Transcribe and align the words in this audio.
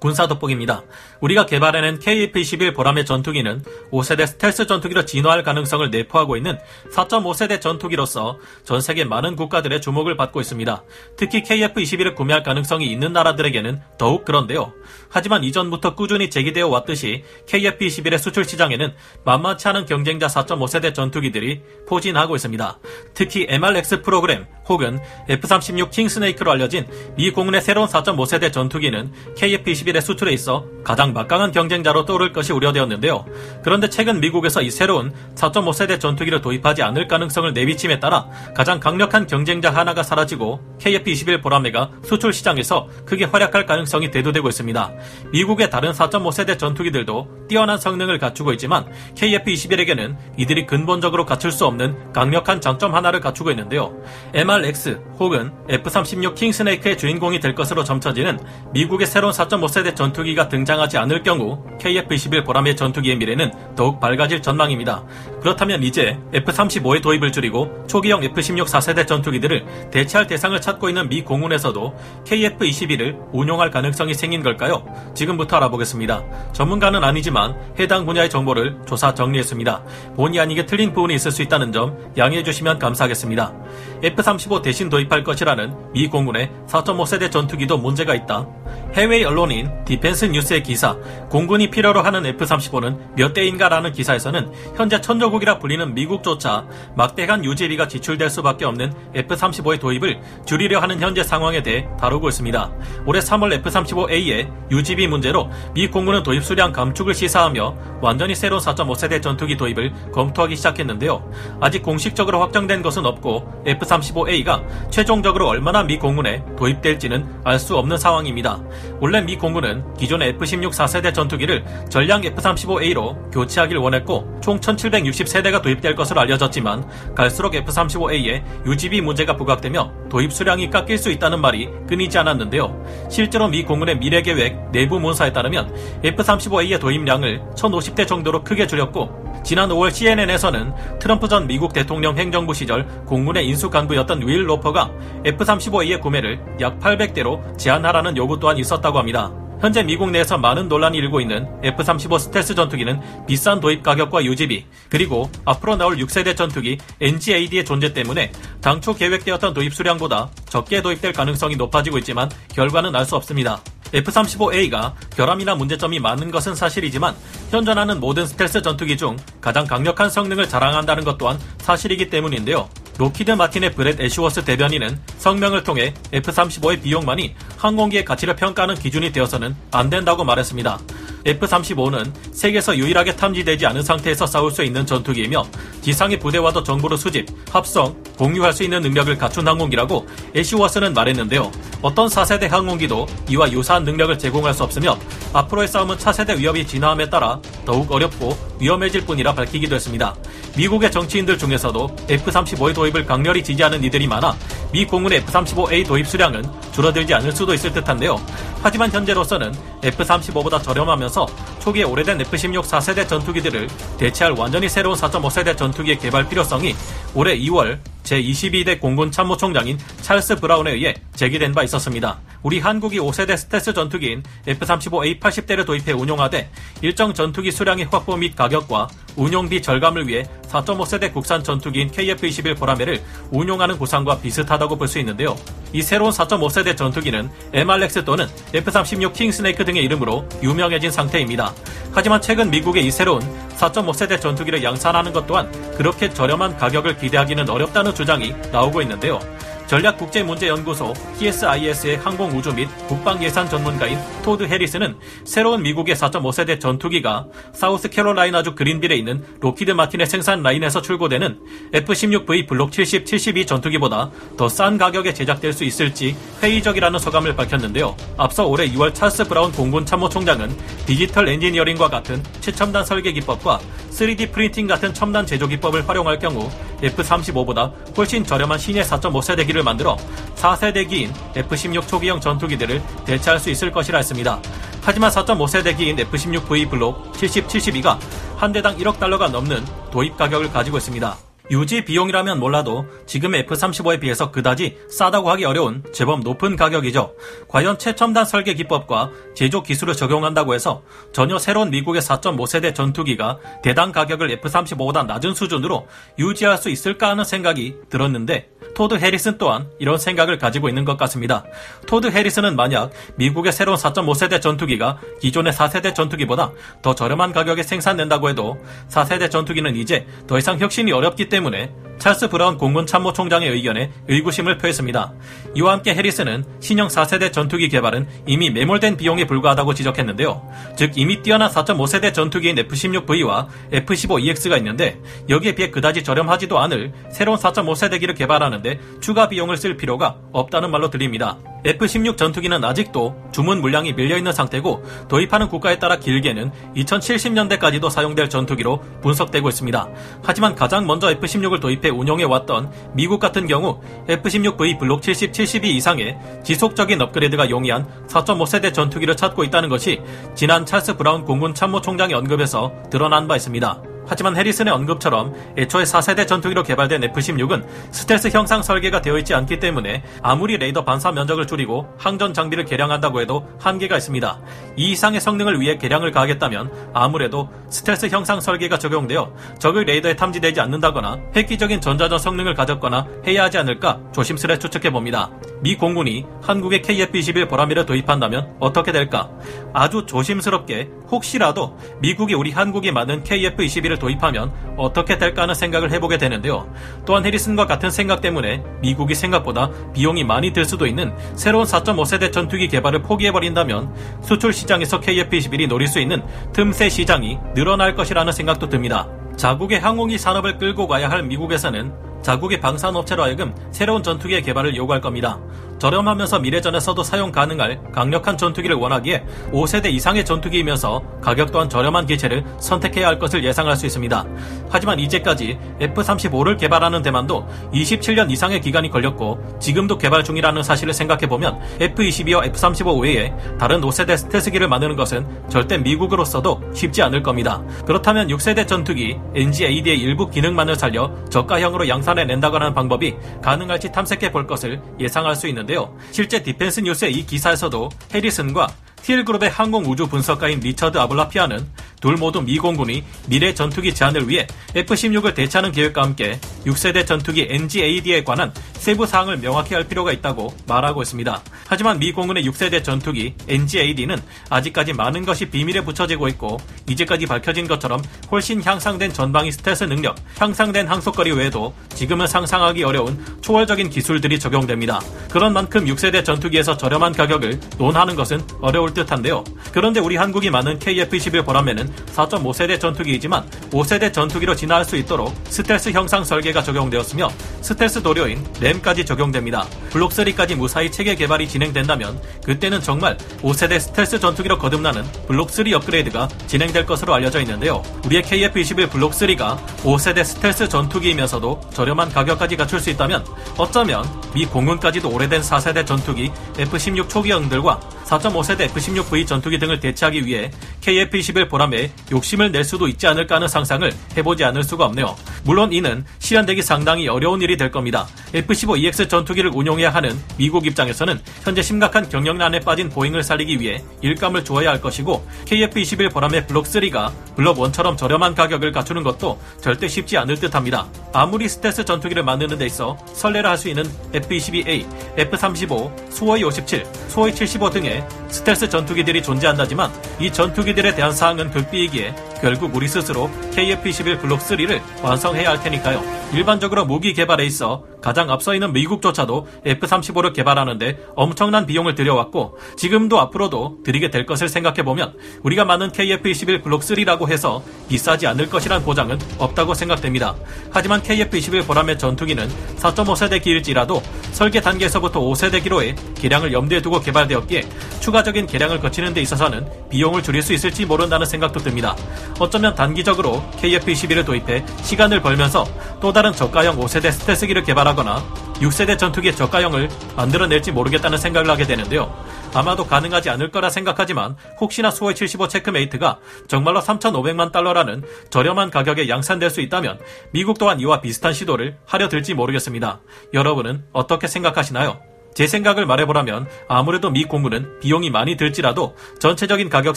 군사 0.00 0.26
돋보기입니다. 0.28 0.82
우리가 1.20 1.46
개발해낸 1.46 1.98
KF-21 1.98 2.74
보라매 2.74 3.04
전투기는 3.04 3.62
5세대 3.90 4.26
스텔스 4.26 4.66
전투기로 4.66 5.04
진화할 5.04 5.42
가능성을 5.42 5.90
내포하고 5.90 6.36
있는 6.36 6.58
4.5세대 6.92 7.60
전투기로서 7.60 8.38
전 8.64 8.80
세계 8.80 9.04
많은 9.04 9.34
국가들의 9.36 9.80
주목을 9.80 10.16
받고 10.16 10.40
있습니다. 10.40 10.84
특히 11.16 11.42
KF-21을 11.42 12.14
구매할 12.14 12.42
가능성이 12.42 12.90
있는 12.90 13.12
나라들에게는 13.12 13.80
더욱 13.98 14.24
그런데요. 14.24 14.72
하지만 15.08 15.42
이전부터 15.42 15.94
꾸준히 15.94 16.30
제기되어 16.30 16.68
왔듯이 16.68 17.24
KF-21의 17.46 18.18
수출 18.18 18.44
시장에는 18.44 18.94
만만치 19.24 19.66
않은 19.68 19.86
경쟁자 19.86 20.28
4.5세대 20.28 20.94
전투기들이 20.94 21.62
포진하고 21.88 22.36
있습니다. 22.36 22.78
특히 23.14 23.46
MRX 23.48 24.02
프로그램 24.02 24.46
혹은 24.68 25.00
F-36 25.28 25.90
킹스네이크로 25.90 26.52
알려진 26.52 26.86
미 27.16 27.30
공군의 27.30 27.62
새로운 27.62 27.88
4.5세대 27.88 28.52
전투기는 28.52 29.12
KF-21 29.36 29.87
의 29.96 30.02
수출에 30.02 30.32
있어 30.32 30.64
가장 30.84 31.12
막강한 31.12 31.52
경쟁자로 31.52 32.04
떠오를 32.04 32.32
것이 32.32 32.52
우려되었는데요. 32.52 33.24
그런데 33.62 33.88
최근 33.88 34.20
미국에서 34.20 34.62
이 34.62 34.70
새로운 34.70 35.12
4.5세대 35.34 36.00
전투기를 36.00 36.40
도입하지 36.40 36.82
않을 36.82 37.08
가능성을 37.08 37.52
내비침에 37.52 38.00
따라 38.00 38.26
가장 38.54 38.80
강력한 38.80 39.26
경쟁자 39.26 39.70
하나가 39.70 40.02
사라지고 40.02 40.60
KF-21 40.80 41.42
보라매가 41.42 41.90
수출 42.02 42.32
시장에서 42.32 42.88
크게 43.04 43.24
활약할 43.24 43.66
가능성이 43.66 44.10
대두되고 44.10 44.48
있습니다. 44.48 44.92
미국의 45.32 45.70
다른 45.70 45.92
4.5세대 45.92 46.58
전투기들도 46.58 47.37
뛰어난 47.48 47.78
성능을 47.78 48.18
갖추고 48.18 48.52
있지만 48.52 48.86
KF-21에게는 49.14 50.16
이들이 50.36 50.66
근본적으로 50.66 51.24
갖출 51.26 51.50
수 51.50 51.66
없는 51.66 52.12
강력한 52.12 52.60
장점 52.60 52.94
하나를 52.94 53.20
갖추고 53.20 53.50
있는데요. 53.50 53.92
MRX 54.34 55.00
혹은 55.18 55.52
F-36 55.68 56.34
킹스네이크의 56.34 56.96
주인공이 56.96 57.40
될 57.40 57.54
것으로 57.54 57.82
점쳐지는 57.82 58.38
미국의 58.72 59.06
새로운 59.06 59.32
4.5세대 59.32 59.96
전투기가 59.96 60.48
등장하지 60.48 60.98
않을 60.98 61.22
경우 61.22 61.64
KF-21 61.78 62.44
보람의 62.44 62.76
전투기의 62.76 63.16
미래는 63.16 63.50
더욱 63.74 63.98
밝아질 64.00 64.42
전망입니다. 64.42 65.04
그렇다면 65.40 65.82
이제 65.82 66.18
F-35의 66.32 67.02
도입을 67.02 67.32
줄이고 67.32 67.86
초기형 67.86 68.22
F-16 68.24 68.66
4세대 68.66 69.06
전투기들을 69.06 69.90
대체할 69.90 70.26
대상을 70.26 70.60
찾고 70.60 70.88
있는 70.88 71.08
미 71.08 71.22
공군에서도 71.22 71.94
KF-21을 72.24 73.28
운용할 73.32 73.70
가능성이 73.70 74.14
생긴 74.14 74.42
걸까요? 74.42 74.84
지금부터 75.14 75.56
알아보겠습니다. 75.56 76.52
전문가는 76.52 77.02
아니지만 77.02 77.37
해당 77.78 78.06
분야의 78.06 78.30
정보를 78.30 78.78
조사 78.86 79.14
정리했습니다. 79.14 79.82
본의 80.16 80.40
아니게 80.40 80.66
틀린 80.66 80.92
부분이 80.92 81.14
있을 81.14 81.30
수 81.30 81.42
있다는 81.42 81.72
점 81.72 81.96
양해해 82.16 82.42
주시면 82.42 82.78
감사하겠습니다. 82.78 83.52
F-35 84.02 84.62
대신 84.62 84.88
도입할 84.88 85.24
것이라는 85.24 85.92
미 85.92 86.08
공군의 86.08 86.50
4.5세대 86.66 87.30
전투기도 87.30 87.78
문제가 87.78 88.14
있다. 88.14 88.46
해외 88.94 89.24
언론인 89.24 89.70
디펜스 89.84 90.26
뉴스의 90.26 90.62
기사 90.62 90.96
공군이 91.30 91.70
필요로 91.70 92.02
하는 92.02 92.24
F-35는 92.26 93.16
몇 93.16 93.32
대인가라는 93.32 93.92
기사에서는 93.92 94.52
현재 94.76 95.00
천조국이라 95.00 95.58
불리는 95.58 95.94
미국조차 95.94 96.66
막대한 96.96 97.44
유지비가 97.44 97.88
지출될 97.88 98.30
수밖에 98.30 98.64
없는 98.64 98.92
F-35의 99.14 99.80
도입을 99.80 100.20
줄이려 100.46 100.80
하는 100.80 101.00
현재 101.00 101.22
상황에 101.22 101.62
대해 101.62 101.86
다루고 101.98 102.28
있습니다. 102.28 102.70
올해 103.06 103.20
3월 103.20 103.52
F-35A의 103.54 104.50
유지비 104.70 105.06
문제로 105.06 105.50
미 105.74 105.88
공군은 105.88 106.22
도입 106.22 106.44
수량 106.44 106.72
감축을 106.72 107.14
시사하며 107.14 107.98
완전히 108.00 108.34
새로운 108.34 108.60
4.5세대 108.60 109.22
전투기 109.22 109.56
도입을 109.56 109.92
검토하기 110.12 110.56
시작했는데요. 110.56 111.30
아직 111.60 111.82
공식적으로 111.82 112.40
확정된 112.40 112.82
것은 112.82 113.06
없고 113.06 113.62
F-35A가 113.68 114.90
최종적으로 114.90 115.48
얼마나 115.48 115.82
미 115.82 115.98
공군에 115.98 116.42
도입될지는 116.56 117.26
알 117.44 117.58
수 117.58 117.76
없는 117.76 117.98
상황입니다. 117.98 118.60
원래 119.00 119.20
미 119.20 119.36
공군은 119.36 119.82
기존의 119.94 120.28
F-16 120.30 120.70
4세대 120.70 121.12
전투기를 121.12 121.64
전량 121.88 122.24
F-35A로 122.24 123.32
교체하길 123.32 123.78
원했고 123.78 124.38
총 124.40 124.60
1760세대가 124.60 125.60
도입될 125.60 125.96
것으로 125.96 126.20
알려졌지만 126.20 127.14
갈수록 127.16 127.54
F-35A에 127.56 128.42
유지비 128.64 129.00
문제가 129.00 129.36
부각되며 129.36 129.92
도입 130.08 130.32
수량이 130.32 130.70
깎일 130.70 130.98
수 130.98 131.10
있다는 131.10 131.40
말이 131.40 131.68
끊이지 131.88 132.16
않았는데요. 132.16 133.08
실제로 133.10 133.48
미 133.48 133.64
공군의 133.64 133.98
미래 133.98 134.22
계획 134.22 134.70
내부 134.70 135.00
문서에 135.00 135.32
따르면 135.32 135.74
F-35A의 136.04 136.80
도입량을 136.80 137.42
1050대 137.56 138.06
정도로 138.06 138.44
크게 138.44 138.68
줄였고 138.68 139.28
지난 139.44 139.68
5월 139.70 139.92
CNN에서는 139.92 140.98
트럼프 140.98 141.28
전 141.28 141.46
미국 141.46 141.72
대통령 141.72 142.16
행정부 142.18 142.54
시절 142.54 142.86
공군의 143.06 143.46
인수 143.46 143.57
간부였던 143.68 144.26
윌 144.26 144.48
로퍼가 144.48 144.90
F-35A의 145.24 146.00
구매를 146.00 146.40
약 146.60 146.78
800대로 146.78 147.58
제한하라는 147.58 148.16
요구 148.16 148.38
또한 148.38 148.56
있었다고 148.58 148.98
합니다. 148.98 149.32
현재 149.60 149.82
미국 149.82 150.10
내에서 150.10 150.38
많은 150.38 150.68
논란이 150.68 150.96
일고 150.98 151.20
있는 151.20 151.48
F-35 151.64 152.20
스텔스 152.20 152.54
전투기는 152.54 153.26
비싼 153.26 153.58
도입 153.58 153.82
가격과 153.82 154.24
유지비, 154.24 154.64
그리고 154.88 155.28
앞으로 155.44 155.74
나올 155.76 155.96
6세대 155.96 156.36
전투기 156.36 156.78
NGAD의 157.00 157.64
존재 157.64 157.92
때문에 157.92 158.30
당초 158.60 158.94
계획되었던 158.94 159.54
도입 159.54 159.74
수량보다 159.74 160.30
적게 160.48 160.80
도입될 160.80 161.12
가능성이 161.12 161.56
높아지고 161.56 161.98
있지만 161.98 162.30
결과는 162.54 162.94
알 162.94 163.04
수 163.04 163.16
없습니다. 163.16 163.60
F-35A가 163.94 164.92
결함이나 165.16 165.54
문제점이 165.54 165.98
많은 165.98 166.30
것은 166.30 166.54
사실이지만 166.54 167.16
현존하는 167.50 168.00
모든 168.00 168.26
스텔스 168.26 168.60
전투기 168.60 168.96
중 168.98 169.16
가장 169.40 169.66
강력한 169.66 170.10
성능을 170.10 170.48
자랑한다는 170.48 171.04
것 171.04 171.16
또한 171.16 171.38
사실이기 171.58 172.10
때문인데요. 172.10 172.68
록히드 172.98 173.30
마틴의 173.30 173.74
브렛 173.74 174.00
애쉬워스 174.00 174.44
대변인은 174.44 174.98
성명을 175.18 175.62
통해 175.62 175.94
F-35의 176.12 176.82
비용만이 176.82 177.36
항공기의 177.56 178.04
가치를 178.04 178.34
평가하는 178.34 178.74
기준이 178.74 179.12
되어서는 179.12 179.54
안 179.70 179.88
된다고 179.88 180.24
말했습니다. 180.24 180.80
F-35는 181.24 182.12
세계에서 182.32 182.76
유일하게 182.76 183.14
탐지되지 183.14 183.66
않은 183.66 183.82
상태에서 183.82 184.26
싸울 184.26 184.50
수 184.50 184.64
있는 184.64 184.84
전투기이며 184.84 185.44
지상의 185.80 186.18
부대와도 186.18 186.64
정보를 186.64 186.96
수집, 186.96 187.26
합성, 187.52 187.96
공유할 188.16 188.52
수 188.52 188.64
있는 188.64 188.82
능력을 188.82 189.16
갖춘 189.16 189.46
항공기라고 189.46 190.06
애쉬워스는 190.34 190.92
말했는데요. 190.92 191.52
어떤 191.82 192.08
4세대 192.08 192.48
항공기도 192.48 193.06
이와 193.28 193.50
유사한 193.52 193.84
능력을 193.84 194.18
제공할 194.18 194.54
수 194.54 194.64
없으며 194.64 194.98
앞으로의 195.32 195.68
싸움은 195.68 195.98
차세대 195.98 196.36
위협이 196.36 196.66
진화함에 196.66 197.10
따라 197.10 197.40
더욱 197.64 197.92
어렵고 197.92 198.36
위험해질 198.58 199.06
뿐이라 199.06 199.34
밝히기도 199.34 199.76
했습니다. 199.76 200.16
미국의 200.58 200.90
정치인들 200.90 201.38
중에서도 201.38 201.88
F-35의 202.08 202.74
도입을 202.74 203.06
강렬히 203.06 203.44
지지하는 203.44 203.84
이들이 203.84 204.08
많아 204.08 204.36
미 204.72 204.84
공군의 204.84 205.18
F-35A 205.18 205.86
도입 205.86 206.08
수량은 206.08 206.44
줄어들지 206.72 207.14
않을 207.14 207.30
수도 207.30 207.54
있을 207.54 207.72
듯한데요. 207.72 208.20
하지만 208.60 208.90
현재로서는 208.90 209.54
F-35보다 209.84 210.60
저렴하면서 210.60 211.26
초기에 211.60 211.84
오래된 211.84 212.20
F-16 212.22 212.62
4세대 212.62 213.08
전투기들을 213.08 213.68
대체할 213.98 214.34
완전히 214.36 214.68
새로운 214.68 214.96
4.5세대 214.96 215.56
전투기의 215.56 216.00
개발 216.00 216.28
필요성이 216.28 216.74
올해 217.14 217.38
2월 217.38 217.78
제22대 218.04 218.80
공군 218.80 219.10
참모총장인 219.10 219.78
찰스 220.00 220.36
브라운에 220.36 220.72
의해 220.72 220.94
제기된 221.14 221.52
바 221.52 221.62
있었습니다. 221.64 222.18
우리 222.42 222.60
한국이 222.60 222.98
5세대 222.98 223.36
스텔스 223.36 223.74
전투기인 223.74 224.22
F-35A 224.46 225.20
80대를 225.20 225.66
도입해 225.66 225.92
운용하되 225.92 226.50
일정 226.80 227.12
전투기 227.12 227.50
수량의 227.50 227.88
확보 227.90 228.16
및 228.16 228.34
가격과 228.36 228.88
운용비 229.16 229.60
절감을 229.60 230.06
위해 230.06 230.24
4.5세대 230.48 231.12
국산 231.12 231.42
전투기인 231.42 231.90
KF-21 231.90 232.56
보라매를 232.56 233.02
운용하는 233.30 233.76
구상과 233.76 234.20
비슷하다고 234.20 234.76
볼 234.78 234.88
수 234.88 234.98
있는데요. 235.00 235.36
이 235.72 235.82
새로운 235.82 236.12
4.5세대 236.12 236.76
전투기는 236.76 237.28
MRX 237.52 238.04
또는 238.04 238.26
F-36 238.54 239.12
킹스네이크 239.12 239.64
등의 239.64 239.84
이름으로 239.84 240.26
유명해진 240.42 240.90
상태입니다. 240.90 241.52
하지만 241.92 242.22
최근 242.22 242.50
미국의 242.50 242.86
이 242.86 242.90
새로운 242.90 243.20
4.5세대 243.56 244.20
전투기를 244.20 244.62
양산하는 244.62 245.12
것 245.12 245.26
또한 245.26 245.50
그렇게 245.76 246.08
저렴한 246.14 246.56
가격을 246.56 246.96
기대하기는 246.98 247.48
어렵다는 247.48 247.94
주장이 247.94 248.34
나오고 248.52 248.82
있는데요. 248.82 249.20
전략국제문제연구소 249.68 250.94
CSIS의 251.18 251.98
항공우주 251.98 252.54
및 252.54 252.68
국방예산 252.88 253.48
전문가인 253.48 253.98
토드 254.24 254.44
해리슨은 254.44 254.96
새로운 255.24 255.62
미국의 255.62 255.94
4.5세대 255.94 256.58
전투기가 256.58 257.26
사우스 257.52 257.88
캐롤라이나주 257.88 258.54
그린빌에 258.54 258.96
있는 258.96 259.22
록히드 259.40 259.72
마틴의 259.72 260.06
생산 260.06 260.42
라인에서 260.42 260.80
출고되는 260.82 261.38
F-16V 261.74 262.48
블록 262.48 262.72
70, 262.72 263.06
72 263.06 263.46
전투기보다 263.46 264.10
더 264.36 264.48
싼 264.48 264.78
가격에 264.78 265.12
제작될 265.12 265.52
수 265.52 265.62
있을지 265.64 266.16
회의적이라는 266.42 266.98
소감을 266.98 267.36
밝혔는데요. 267.36 267.94
앞서 268.16 268.46
올해 268.46 268.68
6월 268.72 268.94
찰스 268.94 269.28
브라운 269.28 269.52
공군 269.52 269.84
참모총장은 269.84 270.56
디지털 270.86 271.28
엔지니어링과 271.28 271.88
같은 271.90 272.22
최첨단 272.40 272.84
설계 272.84 273.12
기법과 273.12 273.60
3D 273.90 274.32
프린팅 274.32 274.66
같은 274.66 274.94
첨단 274.94 275.26
제조 275.26 275.46
기법을 275.46 275.88
활용할 275.88 276.18
경우 276.18 276.50
F-35보다 276.82 277.72
훨씬 277.96 278.24
저렴한 278.24 278.58
신의 278.58 278.84
4.5세대기를 278.84 279.57
만들어 279.62 279.96
4세대기인 280.36 281.12
F-16 281.36 281.86
초기형 281.88 282.20
전투기들을 282.20 282.82
대체할 283.04 283.40
수 283.40 283.50
있을 283.50 283.72
것이라 283.72 283.98
했습니다. 283.98 284.40
하지만 284.82 285.10
4.5세대기인 285.10 285.98
F-16V 286.00 286.70
블록 286.70 287.12
70, 287.14 287.46
72가 287.48 287.98
한 288.36 288.52
대당 288.52 288.76
1억 288.76 288.98
달러가 288.98 289.28
넘는 289.28 289.64
도입 289.90 290.16
가격을 290.16 290.50
가지고 290.50 290.78
있습니다. 290.78 291.16
유지 291.50 291.84
비용이라면 291.84 292.38
몰라도 292.38 292.86
지금 293.06 293.34
F-35에 293.34 294.00
비해서 294.00 294.30
그다지 294.30 294.76
싸다고 294.90 295.30
하기 295.30 295.44
어려운 295.44 295.82
제법 295.92 296.20
높은 296.20 296.56
가격이죠. 296.56 297.14
과연 297.48 297.78
최첨단 297.78 298.24
설계 298.24 298.54
기법과 298.54 299.10
제조 299.34 299.62
기술을 299.62 299.94
적용한다고 299.94 300.54
해서 300.54 300.82
전혀 301.12 301.38
새로운 301.38 301.70
미국의 301.70 302.02
4.5세대 302.02 302.74
전투기가 302.74 303.38
대당 303.62 303.92
가격을 303.92 304.30
F-35보다 304.32 305.06
낮은 305.06 305.34
수준으로 305.34 305.86
유지할 306.18 306.58
수 306.58 306.68
있을까 306.68 307.10
하는 307.10 307.24
생각이 307.24 307.76
들었는데 307.88 308.50
토드 308.78 308.94
해리슨 308.94 309.38
또한 309.38 309.68
이런 309.80 309.98
생각을 309.98 310.38
가지고 310.38 310.68
있는 310.68 310.84
것 310.84 310.96
같습니다. 310.96 311.42
토드 311.88 312.12
해리슨은 312.12 312.54
만약 312.54 312.92
미국의 313.16 313.50
새로운 313.50 313.76
4.5세대 313.76 314.40
전투기가 314.40 315.00
기존의 315.20 315.52
4세대 315.52 315.96
전투기보다 315.96 316.52
더 316.80 316.94
저렴한 316.94 317.32
가격에 317.32 317.64
생산된다고 317.64 318.28
해도 318.28 318.56
4세대 318.88 319.32
전투기는 319.32 319.74
이제 319.74 320.06
더 320.28 320.38
이상 320.38 320.60
혁신이 320.60 320.92
어렵기 320.92 321.28
때문에 321.28 321.72
찰스 321.98 322.28
브라운 322.28 322.56
공군 322.56 322.86
참모총장의 322.86 323.50
의견에 323.50 323.90
의구심을 324.08 324.58
표했습니다. 324.58 325.12
이와 325.56 325.72
함께 325.72 325.94
해리슨은 325.94 326.44
신형 326.60 326.88
4세대 326.88 327.32
전투기 327.32 327.68
개발은 327.68 328.06
이미 328.26 328.50
매몰된 328.50 328.96
비용에 328.96 329.26
불과하다고 329.26 329.74
지적했는데요. 329.74 330.42
즉 330.76 330.92
이미 330.96 331.22
뛰어난 331.22 331.50
4.5세대 331.50 332.14
전투기인 332.14 332.58
F-16V와 332.58 333.46
F-15EX가 333.72 334.56
있는데 334.58 334.98
여기에 335.28 335.54
비해 335.54 335.70
그다지 335.70 336.04
저렴하지도 336.04 336.58
않을 336.58 336.92
새로운 337.10 337.38
4.5세대기를 337.38 338.16
개발하는데 338.16 338.80
추가 339.00 339.28
비용을 339.28 339.56
쓸 339.56 339.76
필요가 339.76 340.16
없다는 340.32 340.70
말로 340.70 340.90
들립니다. 340.90 341.38
F-16 341.68 342.16
전투기는 342.16 342.64
아직도 342.64 343.14
주문 343.30 343.60
물량이 343.60 343.92
밀려있는 343.92 344.32
상태고 344.32 344.82
도입하는 345.08 345.48
국가에 345.48 345.78
따라 345.78 345.98
길게는 345.98 346.50
2070년대까지도 346.76 347.90
사용될 347.90 348.30
전투기로 348.30 348.80
분석되고 349.02 349.48
있습니다. 349.50 349.88
하지만 350.22 350.54
가장 350.54 350.86
먼저 350.86 351.10
F-16을 351.10 351.60
도입해 351.60 351.90
운용해왔던 351.90 352.72
미국 352.94 353.20
같은 353.20 353.46
경우 353.46 353.80
F-16V 354.08 354.78
블록 354.78 355.02
70, 355.02 355.34
72 355.34 355.76
이상의 355.76 356.18
지속적인 356.42 357.00
업그레이드가 357.02 357.50
용이한 357.50 358.06
4.5세대 358.08 358.72
전투기를 358.72 359.14
찾고 359.16 359.44
있다는 359.44 359.68
것이 359.68 360.00
지난 360.34 360.64
찰스 360.64 360.96
브라운 360.96 361.24
공군 361.26 361.52
참모총장의 361.52 362.14
언급에서 362.16 362.72
드러난 362.90 363.28
바 363.28 363.36
있습니다. 363.36 363.97
하지만 364.08 364.36
해리슨의 364.36 364.72
언급처럼 364.72 365.34
애초에 365.56 365.84
4세대 365.84 366.26
전투기로 366.26 366.62
개발된 366.62 367.04
F-16은 367.04 367.64
스텔스 367.90 368.28
형상 368.28 368.62
설계가 368.62 369.02
되어 369.02 369.18
있지 369.18 369.34
않기 369.34 369.60
때문에 369.60 370.02
아무리 370.22 370.56
레이더 370.56 370.84
반사 370.84 371.12
면적을 371.12 371.46
줄이고 371.46 371.86
항전 371.98 372.34
장비를 372.34 372.64
개량한다고 372.64 373.20
해도 373.20 373.46
한계가 373.60 373.96
있습니다. 373.96 374.40
이 374.76 374.92
이상의 374.92 375.20
성능을 375.20 375.60
위해 375.60 375.76
개량을 375.76 376.10
가하겠다면 376.10 376.90
아무래도 376.94 377.48
스텔스 377.68 378.06
형상 378.06 378.40
설계가 378.40 378.78
적용되어 378.78 379.32
적의 379.58 379.84
레이더에 379.84 380.16
탐지되지 380.16 380.60
않는다거나 380.60 381.18
획기적인 381.36 381.80
전자전 381.80 382.18
성능을 382.18 382.54
가졌거나 382.54 383.06
해야 383.26 383.44
하지 383.44 383.58
않을까 383.58 384.00
조심스레 384.12 384.58
추측해 384.58 384.90
봅니다. 384.90 385.30
미 385.60 385.76
공군이 385.76 386.24
한국의 386.42 386.82
KF-21 386.82 387.48
보라미를 387.48 387.84
도입한다면 387.84 388.56
어떻게 388.60 388.92
될까? 388.92 389.30
아주 389.72 390.06
조심스럽게 390.06 390.88
혹시라도 391.10 391.76
미국이 392.00 392.34
우리 392.34 392.50
한국에 392.52 392.92
맞는 392.92 393.24
KF-21을 393.24 393.97
도입하면 393.98 394.52
어떻게 394.76 395.18
될까 395.18 395.42
하는 395.42 395.54
생각을 395.54 395.90
해보게 395.92 396.18
되는데요. 396.18 396.72
또한 397.04 397.24
해리슨과 397.24 397.66
같은 397.66 397.90
생각 397.90 398.20
때문에 398.20 398.62
미국이 398.80 399.14
생각보다 399.14 399.70
비용이 399.92 400.24
많이 400.24 400.52
들 400.52 400.64
수도 400.64 400.86
있는 400.86 401.12
새로운 401.34 401.64
4.5세대 401.64 402.32
전투기 402.32 402.68
개발을 402.68 403.02
포기해버린다면 403.02 403.94
수출 404.22 404.52
시장에서 404.52 405.00
KF-21이 405.00 405.68
노릴 405.68 405.88
수 405.88 406.00
있는 406.00 406.22
틈새 406.52 406.88
시장이 406.88 407.38
늘어날 407.54 407.94
것이라는 407.94 408.32
생각도 408.32 408.68
듭니다. 408.68 409.08
자국의 409.36 409.78
항공기 409.78 410.18
산업을 410.18 410.58
끌고 410.58 410.88
가야 410.88 411.08
할 411.08 411.22
미국에서는 411.22 412.08
자국의 412.22 412.60
방산업체로 412.60 413.22
하여금 413.22 413.54
새로운 413.70 414.02
전투기의 414.02 414.42
개발을 414.42 414.76
요구할 414.76 415.00
겁니다. 415.00 415.38
저렴하면서 415.78 416.38
미래전에서도 416.38 417.02
사용 417.02 417.32
가능할 417.32 417.92
강력한 417.92 418.38
전투기를 418.38 418.76
원하기에 418.76 419.24
5세대 419.52 419.90
이상의 419.90 420.24
전투기이면서 420.24 421.02
가격 421.20 421.50
또한 421.50 421.68
저렴한 421.68 422.06
기체를 422.06 422.44
선택해야 422.58 423.08
할 423.08 423.18
것을 423.18 423.44
예상할 423.44 423.76
수 423.76 423.86
있습니다. 423.86 424.24
하지만 424.70 425.00
이제까지 425.00 425.58
F-35를 425.80 426.58
개발하는 426.58 427.02
데만도 427.02 427.48
27년 427.72 428.30
이상의 428.30 428.60
기간이 428.60 428.90
걸렸고 428.90 429.58
지금도 429.58 429.98
개발 429.98 430.22
중이라는 430.22 430.62
사실을 430.62 430.94
생각해보면 430.94 431.58
F-22와 431.80 432.44
F-35 432.46 433.00
외에 433.02 433.32
다른 433.58 433.80
5세대 433.80 434.16
스텔스기를 434.16 434.68
만드는 434.68 434.94
것은 434.94 435.26
절대 435.48 435.78
미국으로서도 435.78 436.60
쉽지 436.74 437.02
않을 437.02 437.22
겁니다. 437.22 437.62
그렇다면 437.86 438.28
6세대 438.28 438.66
전투기 438.66 439.18
NGAD의 439.34 439.98
일부 439.98 440.30
기능만을 440.30 440.76
살려 440.76 441.10
저가형으로 441.30 441.88
양산해 441.88 442.24
낸다거나 442.24 442.68
하는 442.68 442.74
방법이 442.74 443.16
가능할지 443.42 443.90
탐색해 443.90 444.30
볼 444.30 444.46
것을 444.46 444.80
예상할 445.00 445.34
수 445.34 445.48
있는 445.48 445.66
데 445.68 445.74
있는데요. 445.78 445.94
실제 446.10 446.42
디펜스 446.42 446.80
뉴스의 446.80 447.12
이 447.12 447.26
기사에서도 447.26 447.90
해리슨과 448.14 448.68
틸 449.02 449.15
그룹의 449.15 449.50
항공우주 449.50 450.08
분석가인 450.08 450.60
리처드 450.60 450.98
아불라피아는 450.98 451.68
둘 452.00 452.16
모두 452.16 452.42
미 452.42 452.58
공군이 452.58 453.04
미래 453.26 453.54
전투기 453.54 453.94
제안을 453.94 454.28
위해 454.28 454.46
F-16을 454.74 455.34
대체하는 455.34 455.70
계획과 455.70 456.02
함께 456.02 456.40
6세대 456.66 457.06
전투기 457.06 457.46
NGAD에 457.48 458.24
관한 458.24 458.52
세부 458.78 459.06
사항을 459.06 459.38
명확히 459.38 459.74
할 459.74 459.84
필요가 459.84 460.12
있다고 460.12 460.54
말하고 460.66 461.02
있습니다. 461.02 461.42
하지만 461.66 461.98
미 461.98 462.12
공군의 462.12 462.44
6세대 462.48 462.82
전투기 462.82 463.34
NGAD는 463.46 464.16
아직까지 464.48 464.94
많은 464.94 465.24
것이 465.24 465.46
비밀에 465.46 465.82
붙여지고 465.82 466.28
있고 466.28 466.58
이제까지 466.88 467.26
밝혀진 467.26 467.68
것처럼 467.68 468.02
훨씬 468.30 468.62
향상된 468.62 469.12
전방위 469.12 469.52
스텔스 469.52 469.84
능력, 469.84 470.16
향상된 470.38 470.86
항속거리 470.86 471.32
외에도 471.32 471.74
지금은 471.94 472.26
상상하기 472.26 472.82
어려운 472.84 473.22
초월적인 473.42 473.90
기술들이 473.90 474.38
적용됩니다. 474.38 475.00
그런 475.30 475.52
만큼 475.52 475.84
6세대 475.84 476.24
전투기에서 476.24 476.76
저렴한 476.76 477.12
가격을 477.12 477.60
논하는 477.76 478.14
것은 478.14 478.42
어려울 478.60 478.94
듯한데요. 478.94 479.44
그런데 479.72 480.00
우리 480.00 480.16
한국이 480.16 480.50
많은 480.50 480.78
KF-21 480.78 481.44
보람에는 481.44 481.92
4.5세대 482.14 482.80
전투기이지만 482.80 483.48
5세대 483.70 484.12
전투기로 484.12 484.54
진화할 484.54 484.84
수 484.84 484.96
있도록 484.96 485.34
스텔스 485.48 485.90
형상 485.90 486.24
설계가 486.24 486.62
적용되었으며 486.62 487.28
스텔스 487.60 488.02
도료인 488.02 488.42
RAM까지 488.68 489.06
적용됩니다. 489.06 489.66
블록 489.90 490.12
3까지 490.12 490.54
무사히 490.54 490.90
체계 490.90 491.14
개발이 491.14 491.48
진행된다면 491.48 492.20
그때는 492.44 492.80
정말 492.82 493.16
5세대 493.42 493.80
스텔스 493.80 494.20
전투기로 494.20 494.58
거듭나는 494.58 495.04
블록 495.26 495.50
3 495.50 495.72
업그레이드가 495.72 496.28
진행될 496.46 496.84
것으로 496.84 497.14
알려져 497.14 497.40
있는데요. 497.40 497.82
우리의 498.04 498.22
KF-21 498.22 498.90
블록 498.90 499.12
3가 499.12 499.58
5세대 499.78 500.24
스텔스 500.24 500.68
전투기이면서도 500.68 501.60
저렴한 501.72 502.10
가격까지 502.10 502.56
갖출 502.56 502.80
수 502.80 502.90
있다면 502.90 503.24
어쩌면 503.56 504.04
미 504.34 504.44
공군까지도 504.44 505.08
오래된 505.10 505.40
4세대 505.40 505.86
전투기 505.86 506.30
F-16 506.58 507.08
초기형들과 507.08 507.80
4.5세대 508.08 508.62
F-16V 508.62 509.26
전투기 509.26 509.58
등을 509.58 509.78
대체하기 509.78 510.24
위해 510.24 510.50
KF-21 510.80 511.50
보라매에 511.50 511.92
욕심을 512.10 512.50
낼 512.50 512.64
수도 512.64 512.88
있지 512.88 513.06
않을까 513.06 513.36
하는 513.36 513.48
상상을 513.48 513.92
해보지 514.16 514.44
않을 514.44 514.62
수가 514.62 514.86
없네요. 514.86 515.14
물론 515.44 515.72
이는 515.72 516.04
실현되기 516.18 516.62
상당히 516.62 517.06
어려운 517.08 517.42
일이 517.42 517.56
될 517.56 517.70
겁니다. 517.70 518.08
F-15EX 518.32 519.08
전투기를 519.08 519.50
운용해야 519.54 519.90
하는 519.90 520.18
미국 520.38 520.66
입장에서는 520.66 521.20
현재 521.44 521.60
심각한 521.60 522.08
경영난에 522.08 522.60
빠진 522.60 522.88
보잉을 522.88 523.22
살리기 523.22 523.60
위해 523.60 523.82
일감을 524.00 524.44
주어야 524.44 524.70
할 524.70 524.80
것이고 524.80 525.26
KF-21 525.44 526.12
보라매의 526.12 526.46
블록 526.46 526.64
3가 526.64 527.12
블록 527.36 527.58
1처럼 527.58 527.96
저렴한 527.96 528.34
가격을 528.34 528.72
갖추는 528.72 529.02
것도 529.02 529.38
절대 529.60 529.86
쉽지 529.86 530.16
않을 530.16 530.36
듯합니다. 530.40 530.88
아무리 531.12 531.48
스텔스 531.48 531.84
전투기를 531.84 532.22
만드는 532.22 532.56
데 532.56 532.66
있어 532.66 532.96
선례라 533.12 533.50
할 533.50 533.58
수 533.58 533.68
있는 533.68 533.84
F-22A, 534.14 534.86
F-35, 535.18 536.12
수호이 536.12 536.44
57, 536.44 536.86
수호이 537.08 537.34
75 537.34 537.70
등의 537.70 537.97
스텔스 538.28 538.68
전투기들이 538.68 539.22
존재한다지만 539.22 539.90
이 540.18 540.32
전투기들에 540.32 540.94
대한 540.94 541.12
사항은 541.12 541.50
극비이기에 541.50 542.14
결국 542.40 542.74
우리 542.74 542.86
스스로 542.86 543.30
KF-21 543.52 544.20
블록 544.20 544.40
3를 544.40 544.80
완성해야 545.02 545.50
할 545.50 545.62
테니까요. 545.62 546.18
일반적으로 546.32 546.84
무기 546.84 547.14
개발에 547.14 547.44
있어 547.46 547.84
가장 548.00 548.30
앞서 548.30 548.54
있는 548.54 548.72
미국조차도 548.72 549.46
F-35를 549.64 550.32
개발하는데 550.32 550.98
엄청난 551.16 551.66
비용을 551.66 551.94
들여왔고 551.94 552.58
지금도 552.76 553.18
앞으로도 553.18 553.78
들이게 553.84 554.10
될 554.10 554.26
것을 554.26 554.48
생각해보면 554.48 555.14
우리가 555.42 555.64
많은 555.64 555.90
KF-21 555.90 556.62
블록 556.62 556.82
3라고 556.82 557.28
해서 557.28 557.62
비싸지 557.88 558.26
않을 558.26 558.48
것이란 558.50 558.84
보장은 558.84 559.18
없다고 559.38 559.74
생각됩니다. 559.74 560.36
하지만 560.70 561.02
KF-21 561.02 561.66
보람의 561.66 561.98
전투기는 561.98 562.48
4.5세대 562.76 563.42
기일지라도 563.42 564.02
설계 564.32 564.60
단계에서부터 564.60 565.20
5세대 565.20 565.62
기로의 565.62 565.94
개량을 566.16 566.52
염두에 566.52 566.80
두고 566.80 567.00
개발되었기에 567.00 567.68
추가 568.00 568.18
추가적인 568.18 568.46
개량을 568.46 568.80
거치는 568.80 569.14
데 569.14 569.20
있어서는 569.22 569.66
비용을 569.90 570.24
줄일 570.24 570.42
수 570.42 570.52
있을지 570.52 570.84
모른다는 570.84 571.24
생각도 571.24 571.60
듭니다. 571.60 571.96
어쩌면 572.40 572.74
단기적으로 572.74 573.44
KF-21을 573.60 574.26
도입해 574.26 574.64
시간을 574.82 575.22
벌면서 575.22 575.66
또 576.00 576.12
다른 576.12 576.32
저가형 576.32 576.78
5세대 576.78 577.12
스텔스기를 577.12 577.62
개발하거나 577.62 578.24
6세대 578.54 578.98
전투기 578.98 579.34
저가형을 579.34 579.88
만들어낼지 580.16 580.72
모르겠다는 580.72 581.16
생각을 581.16 581.48
하게 581.48 581.64
되는데요. 581.64 582.12
아마도 582.58 582.84
가능하지 582.86 583.30
않을 583.30 583.52
거라 583.52 583.70
생각하지만 583.70 584.36
혹시나 584.60 584.90
수호의 584.90 585.14
75 585.14 585.46
체크메이트가 585.46 586.18
정말로 586.48 586.80
3,500만 586.80 587.52
달러라는 587.52 588.02
저렴한 588.30 588.70
가격에 588.70 589.08
양산될 589.08 589.48
수 589.50 589.60
있다면 589.60 590.00
미국 590.32 590.58
또한 590.58 590.80
이와 590.80 591.00
비슷한 591.00 591.32
시도를 591.32 591.76
하려 591.86 592.08
들지 592.08 592.34
모르겠습니다. 592.34 593.00
여러분은 593.32 593.84
어떻게 593.92 594.26
생각하시나요? 594.26 595.00
제 595.34 595.46
생각을 595.46 595.86
말해보라면 595.86 596.48
아무래도 596.68 597.10
미 597.10 597.24
공군은 597.24 597.78
비용이 597.80 598.10
많이 598.10 598.36
들지라도 598.36 598.96
전체적인 599.20 599.68
가격 599.68 599.96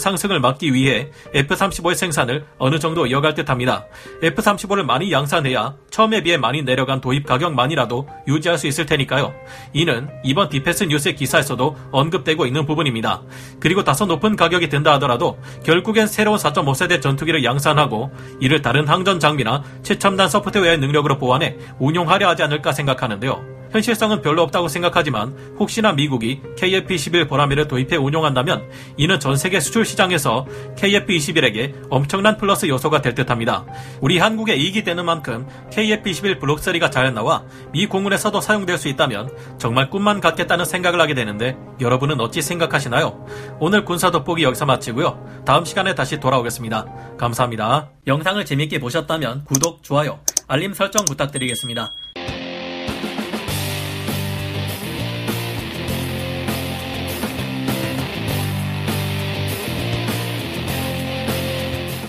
상승을 0.00 0.40
막기 0.40 0.72
위해 0.72 1.10
F-35의 1.34 1.94
생산을 1.94 2.44
어느 2.58 2.78
정도 2.78 3.06
이어갈 3.06 3.34
듯 3.34 3.50
합니다. 3.50 3.86
F-35를 4.22 4.84
많이 4.84 5.10
양산해야 5.10 5.74
처음에 5.90 6.22
비해 6.22 6.36
많이 6.36 6.62
내려간 6.62 7.00
도입 7.00 7.26
가격만이라도 7.26 8.08
유지할 8.28 8.58
수 8.58 8.66
있을 8.66 8.86
테니까요. 8.86 9.34
이는 9.72 10.08
이번 10.24 10.48
디펜스 10.48 10.84
뉴스의 10.84 11.16
기사에서도 11.16 11.76
언급되고 11.90 12.46
있는 12.46 12.66
부분입니다. 12.66 13.22
그리고 13.60 13.84
다소 13.84 14.06
높은 14.06 14.36
가격이 14.36 14.68
든다 14.68 14.92
하더라도 14.94 15.38
결국엔 15.64 16.06
새로운 16.06 16.38
4.5세대 16.38 17.02
전투기를 17.02 17.44
양산하고 17.44 18.10
이를 18.40 18.62
다른 18.62 18.86
항전 18.86 19.20
장비나 19.20 19.62
최첨단 19.82 20.28
소프트웨어의 20.28 20.78
능력으로 20.78 21.18
보완해 21.18 21.56
운용하려 21.78 22.28
하지 22.28 22.42
않을까 22.42 22.72
생각하는데요. 22.72 23.51
현실성은 23.72 24.20
별로 24.22 24.42
없다고 24.42 24.68
생각하지만 24.68 25.34
혹시나 25.58 25.92
미국이 25.92 26.40
KF-21 26.56 27.28
보라매를 27.28 27.68
도입해 27.68 27.96
운용한다면 27.96 28.68
이는 28.98 29.18
전 29.18 29.36
세계 29.36 29.60
수출 29.60 29.84
시장에서 29.84 30.46
KF-21에게 30.76 31.86
엄청난 31.88 32.36
플러스 32.36 32.68
요소가 32.68 33.00
될 33.00 33.14
듯합니다. 33.14 33.64
우리 34.00 34.18
한국에 34.18 34.54
이익이 34.54 34.84
되는 34.84 35.04
만큼 35.04 35.46
KF-21 35.70 36.38
블록3가 36.40 36.92
잘 36.92 37.12
나와 37.14 37.44
미 37.72 37.86
공군에서도 37.86 38.40
사용될 38.40 38.76
수 38.78 38.88
있다면 38.88 39.30
정말 39.58 39.88
꿈만 39.88 40.20
같겠다는 40.20 40.64
생각을 40.64 41.00
하게 41.00 41.14
되는데 41.14 41.56
여러분은 41.80 42.20
어찌 42.20 42.42
생각하시나요? 42.42 43.26
오늘 43.58 43.84
군사 43.84 44.10
돋보기 44.10 44.42
여기서 44.42 44.66
마치고요. 44.66 45.42
다음 45.46 45.64
시간에 45.64 45.94
다시 45.94 46.20
돌아오겠습니다. 46.20 47.16
감사합니다. 47.18 47.90
영상을 48.06 48.44
재밌게 48.44 48.80
보셨다면 48.80 49.44
구독, 49.44 49.82
좋아요, 49.82 50.20
알림 50.46 50.74
설정 50.74 51.04
부탁드리겠습니다. 51.06 51.90